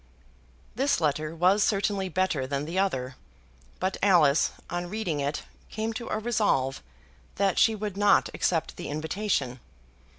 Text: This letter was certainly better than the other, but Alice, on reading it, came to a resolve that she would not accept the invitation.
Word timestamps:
This 0.73 0.99
letter 0.99 1.35
was 1.35 1.63
certainly 1.63 2.09
better 2.09 2.47
than 2.47 2.65
the 2.65 2.79
other, 2.79 3.17
but 3.79 3.97
Alice, 4.01 4.49
on 4.67 4.89
reading 4.89 5.19
it, 5.19 5.43
came 5.69 5.93
to 5.93 6.09
a 6.09 6.17
resolve 6.17 6.81
that 7.35 7.59
she 7.59 7.75
would 7.75 7.97
not 7.97 8.27
accept 8.33 8.77
the 8.77 8.89
invitation. 8.89 9.59